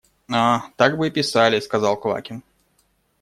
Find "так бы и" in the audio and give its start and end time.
0.77-1.11